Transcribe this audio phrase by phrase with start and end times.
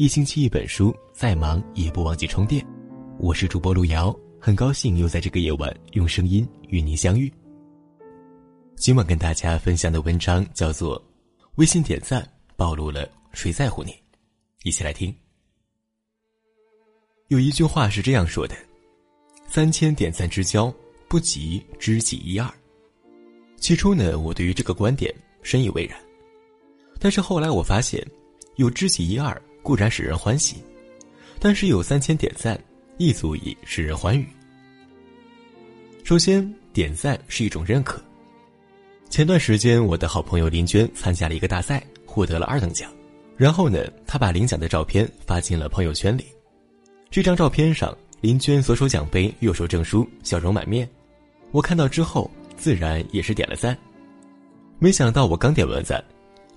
[0.00, 2.66] 一星期一本书，再忙也不忘记充电。
[3.18, 7.30] 我是主播路遥，很高兴又在这个夜晚用声音与您相遇。
[8.76, 10.98] 今晚跟大家分享的文章叫做
[11.56, 12.26] 《微信点赞
[12.56, 13.90] 暴露了谁在乎你》，
[14.62, 15.14] 一起来听。
[17.28, 18.56] 有一句话是这样说的
[19.50, 20.74] ：“三千点赞之交，
[21.08, 22.50] 不及知己一二。”
[23.60, 26.00] 起初呢，我对于这个观点深以为然，
[26.98, 28.02] 但是后来我发现，
[28.56, 30.56] 有知己一二固然使人欢喜，
[31.38, 32.58] 但是有三千点赞
[32.98, 34.26] 亦足以使人欢愉。
[36.04, 38.02] 首先，点赞是一种认可。
[39.08, 42.90] 前段时间，我的好朋友林娟参加了一个大赛，获得了二等奖，
[43.36, 46.24] 然后呢，她把领奖的照片发进了朋友圈里。
[47.10, 50.88] 这张照片上，林娟左手奖杯，右手证书，笑容满面。
[51.52, 52.30] 我看到之后。
[52.56, 53.74] 自然也是点了赞，
[54.78, 56.04] 没想到我刚点完赞，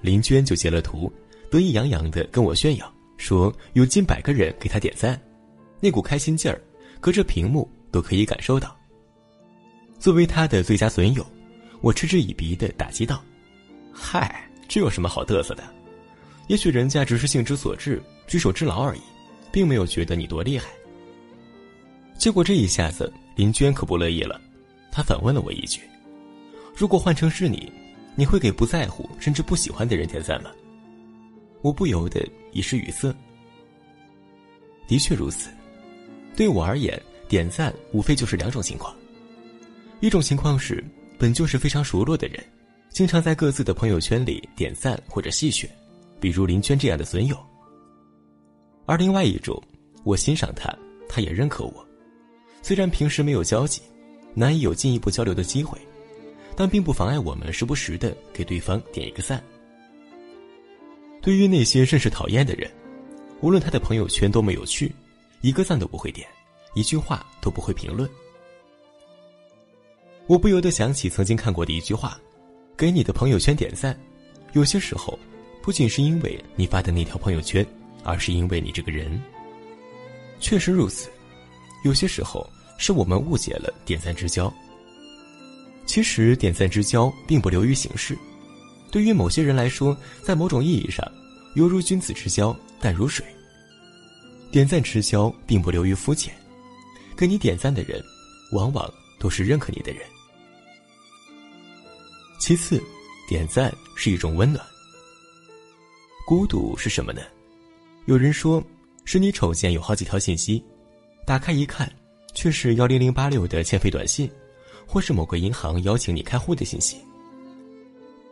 [0.00, 1.08] 林娟就截了图，
[1.52, 5.20] 得意洋洋的跟我炫耀，说有近百个人给他点赞，
[5.80, 6.58] 那股开心劲儿，
[6.98, 8.74] 隔着屏幕都可以感受到。
[9.98, 11.22] 作为他的最佳损友，
[11.82, 13.22] 我嗤之以鼻的打击道
[13.92, 15.62] ：“嗨，这有什么好嘚瑟的？
[16.46, 19.00] 也许人家只是兴之所至，举手之劳而已，
[19.52, 20.70] 并没有觉得你多厉害。”
[22.16, 24.40] 结果这一下子，林娟可不乐意了，
[24.90, 25.82] 她反问了我一句。
[26.74, 27.70] 如果换成是你，
[28.16, 30.50] 你会给不在乎甚至不喜欢的人点赞吗？
[31.62, 32.20] 我不由得
[32.52, 33.14] 一时语塞。
[34.86, 35.48] 的确如此，
[36.36, 38.94] 对我而言，点赞无非就是两种情况：
[40.00, 40.84] 一种情况是
[41.18, 42.44] 本就是非常熟络的人，
[42.90, 45.66] 经常在各自的朋友圈里点赞或者戏谑，
[46.20, 47.36] 比如林娟这样的损友；
[48.84, 49.62] 而另外一种，
[50.04, 50.76] 我欣赏他，
[51.08, 51.86] 他也认可我，
[52.60, 53.80] 虽然平时没有交集，
[54.34, 55.78] 难以有进一步交流的机会。
[56.54, 59.42] 但并不妨碍我们时不时的给对方点一个赞。
[61.22, 62.68] 对于那些甚是讨厌的人，
[63.40, 64.92] 无论他的朋友圈多么有趣，
[65.40, 66.28] 一个赞都不会点，
[66.74, 68.10] 一句话都不会评论。
[70.26, 72.20] 我不由得想起曾经看过的一句话
[72.76, 73.96] ：“给你的朋友圈点赞，
[74.52, 75.16] 有些时候，
[75.62, 77.64] 不仅是因为你发的那条朋友圈，
[78.02, 79.20] 而是因为你这个人。”
[80.40, 81.08] 确实如此，
[81.84, 82.44] 有些时候
[82.78, 84.52] 是我们误解了点赞之交。
[85.86, 88.18] 其实点赞之交并不流于形式，
[88.92, 91.02] 对于某些人来说，在某种意义上，
[91.54, 93.24] 犹如君子之交淡如水。
[94.50, 96.32] 点赞之交并不流于肤浅，
[97.16, 98.00] 给你点赞的人，
[98.52, 100.02] 往往都是认可你的人。
[102.38, 102.82] 其次，
[103.26, 104.62] 点赞是一种温暖。
[106.26, 107.22] 孤独是什么呢？
[108.04, 108.62] 有人说，
[109.06, 110.62] 是你瞅见有好几条信息，
[111.26, 111.90] 打开一看，
[112.34, 114.30] 却是幺零零八六的欠费短信。
[114.84, 116.98] 或是某个银行邀请你开户的信息。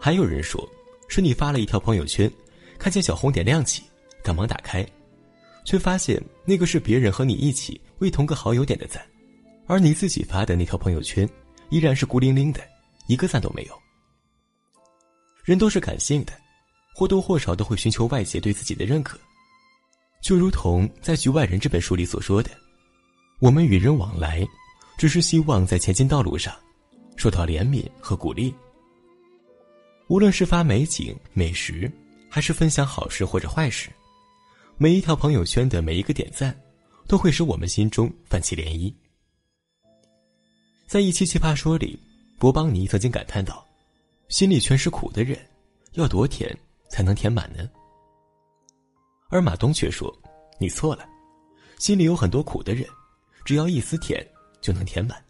[0.00, 0.66] 还有人说，
[1.08, 2.32] 是你发了一条朋友圈，
[2.78, 3.82] 看见小红点亮起，
[4.24, 4.84] 赶忙打开，
[5.66, 9.06] 却发现那个是别人和你一起为同个好友点的赞，
[9.66, 11.28] 而你自己发的那条朋友圈，
[11.68, 12.60] 依然是孤零零的，
[13.08, 13.78] 一个赞都没有。
[15.44, 16.32] 人都是感性的，
[16.94, 19.18] 或多或少都会寻求外界对自己的认可，
[20.22, 22.50] 就如同在《局外人》这本书里所说的，
[23.38, 24.46] 我们与人往来。
[24.96, 26.54] 只是希望在前进道路上，
[27.16, 28.54] 受到怜悯和鼓励。
[30.10, 31.88] 无论是发美景、美食，
[32.28, 33.90] 还是分享好事或者坏事，
[34.76, 36.52] 每一条朋友圈的每一个点赞，
[37.06, 38.92] 都会使我们心中泛起涟漪。
[40.88, 41.96] 在一期奇葩说里，
[42.40, 43.64] 博邦尼曾经感叹道
[44.28, 45.38] ：“心里全是苦的人，
[45.92, 47.70] 要多甜才能填满呢？”
[49.30, 50.12] 而马东却说
[50.58, 51.08] ：“你错了，
[51.78, 52.84] 心里有很多苦的人，
[53.44, 54.26] 只要一丝甜。”
[54.60, 55.24] 就能填满。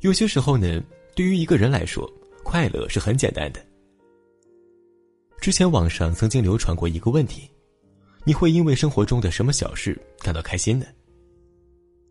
[0.00, 0.82] 有些时候呢，
[1.14, 2.10] 对于一个人来说，
[2.54, 3.60] 快乐是很简单的。
[5.40, 7.50] 之前网上曾经流传过一个问题：
[8.22, 10.86] 你会因为生活中的什么小事感到开心呢？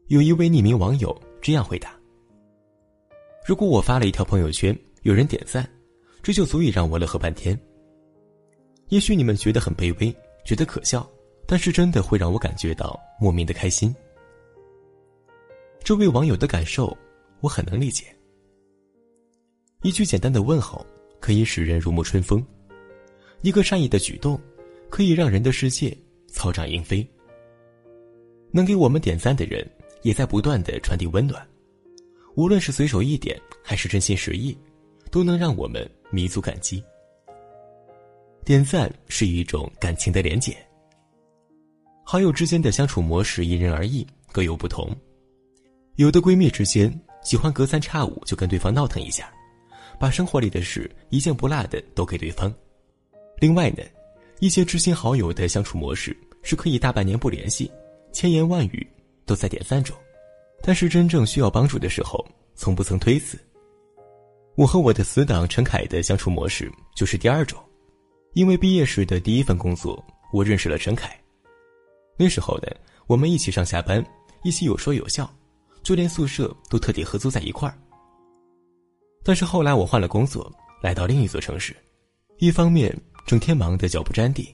[0.07, 1.97] 有一位匿名网友这样回答
[3.47, 5.65] ：“如果我发了一条朋友圈，有人点赞，
[6.21, 7.57] 这就足以让我乐呵半天。
[8.89, 10.13] 也许你们觉得很卑微，
[10.43, 11.09] 觉得可笑，
[11.47, 13.95] 但是真的会让我感觉到莫名的开心。”
[15.85, 16.93] 这位网友的感受，
[17.39, 18.13] 我很能理解。
[19.83, 20.83] 一句简单的问候，
[21.19, 22.41] 可以使人如沐春风；
[23.41, 24.39] 一个善意的举动，
[24.89, 25.95] 可以让人的世界
[26.29, 27.05] 草长莺飞。
[28.49, 29.69] 能给我们点赞的人，
[30.01, 31.45] 也在不断的传递温暖。
[32.35, 34.57] 无论是随手一点，还是真心实意，
[35.11, 36.81] 都能让我们弥足感激。
[38.45, 40.55] 点赞是一种感情的连结。
[42.05, 44.95] 好友之间的相处模式因人而异，各有不同。
[45.97, 46.89] 有的闺蜜之间
[47.21, 49.29] 喜欢隔三差五就跟对方闹腾一下，
[49.99, 52.53] 把生活里的事一件不落的都给对方。
[53.37, 53.83] 另外呢，
[54.39, 57.71] 一些知心好友的相处模式是可以大半年不联系，
[58.11, 58.87] 千言万语
[59.25, 59.95] 都在点赞中，
[60.61, 62.25] 但是真正需要帮助的时候，
[62.55, 63.37] 从不曾推辞。
[64.55, 67.59] 我和我的死党陈凯的相处模式就是第二种，
[68.33, 71.19] 因为毕业时的第一份工作，我认识了陈凯。
[72.17, 74.05] 那时候的我们一起上下班，
[74.43, 75.27] 一起有说有笑，
[75.81, 77.75] 就连宿舍都特地合租在一块儿。
[79.23, 81.75] 但是后来我换了工作，来到另一座城市，
[82.37, 84.53] 一方面整天忙得脚不沾地，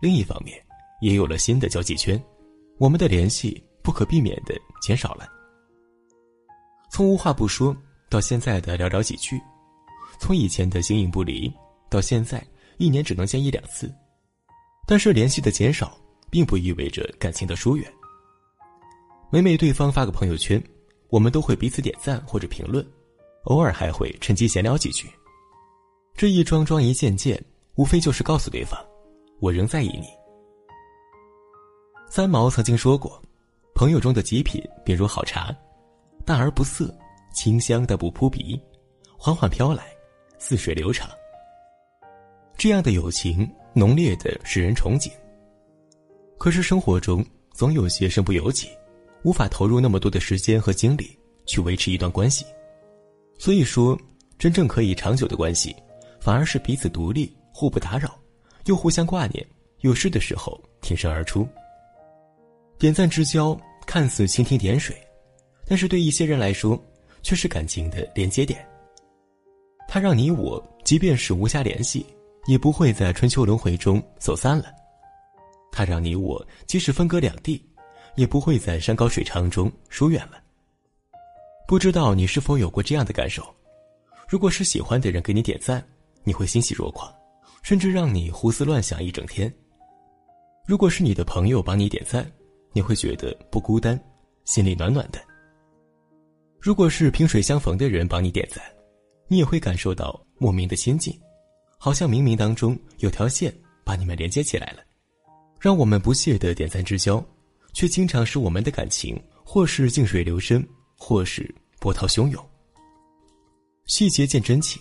[0.00, 0.56] 另一方面
[1.00, 2.22] 也有了新的交际圈，
[2.78, 5.28] 我们的联系不可避免的减少了。
[6.90, 7.76] 从无话不说。
[8.10, 9.40] 到现在的寥寥几句，
[10.18, 11.48] 从以前的形影不离，
[11.88, 12.44] 到现在
[12.76, 13.88] 一年只能见一两次，
[14.84, 15.96] 但是联系的减少，
[16.28, 17.88] 并不意味着感情的疏远。
[19.30, 20.60] 每每对方发个朋友圈，
[21.08, 22.84] 我们都会彼此点赞或者评论，
[23.44, 25.08] 偶尔还会趁机闲聊几句。
[26.14, 27.42] 这一桩桩一件件，
[27.76, 28.78] 无非就是告诉对方，
[29.40, 30.06] 我仍在意你。
[32.08, 33.20] 三毛曾经说过，
[33.74, 35.54] 朋友中的极品，便如好茶，
[36.24, 36.92] 淡而不涩。
[37.32, 38.60] 清香的不扑鼻，
[39.16, 39.84] 缓缓飘来，
[40.36, 41.08] 似水流长。
[42.56, 45.12] 这样的友情浓烈的使人憧憬。
[46.36, 48.68] 可是生活中总有些身不由己，
[49.22, 51.16] 无法投入那么多的时间和精力
[51.46, 52.44] 去维持一段关系。
[53.40, 53.98] 所以说，
[54.38, 55.74] 真正可以长久的关系，
[56.20, 58.16] 反而是彼此独立、互不打扰，
[58.66, 59.44] 又互相挂念，
[59.80, 61.48] 有事的时候挺身而出。
[62.78, 64.94] 点赞之交看似蜻蜓点水，
[65.66, 66.80] 但是对一些人来说。
[67.22, 68.66] 却是感情的连接点。
[69.86, 72.06] 它让你我，即便是无暇联系，
[72.46, 74.72] 也不会在春秋轮回中走散了；
[75.70, 77.62] 它让你我，即使分隔两地，
[78.16, 80.42] 也不会在山高水长中疏远了。
[81.70, 83.44] 不知道你是否有过这样的感受？
[84.28, 85.80] 如果是喜欢的人给你点赞，
[86.24, 87.08] 你会欣喜若狂，
[87.62, 89.48] 甚至让你胡思乱想一整天；
[90.66, 92.28] 如果是你的朋友帮你点赞，
[92.72, 93.96] 你会觉得不孤单，
[94.46, 95.20] 心里暖暖的。
[96.58, 98.60] 如果是萍水相逢的人帮你点赞，
[99.28, 101.16] 你也会感受到莫名的亲近，
[101.78, 104.82] 好像冥冥当中有条线把你们连接起来了。
[105.60, 107.24] 让我们不屑的点赞之交，
[107.72, 110.68] 却经常使我们的感情或是静水流深，
[111.00, 112.46] 或是波涛汹涌。
[113.86, 114.80] 细节见真情，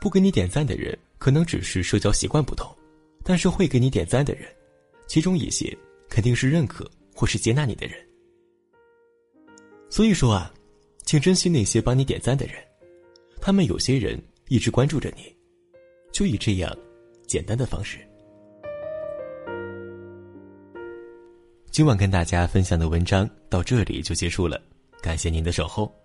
[0.00, 2.70] 不给你点赞的人可能只是社交习惯不同，
[3.24, 4.46] 但是会给你点赞的人，
[5.08, 5.76] 其中一些
[6.08, 7.96] 肯定是认可或是接纳你的人。
[9.88, 10.52] 所以说啊。
[11.06, 12.54] 请珍惜那些帮你点赞的人，
[13.38, 14.18] 他们有些人
[14.48, 15.36] 一直关注着你，
[16.14, 16.74] 就以这样
[17.26, 17.98] 简单的方式。
[21.70, 24.58] 今晚跟大家分享的文章到这里就结束了，
[25.04, 26.03] 感谢您的守候。